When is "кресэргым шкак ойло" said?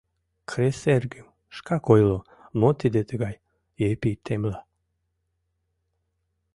0.49-2.19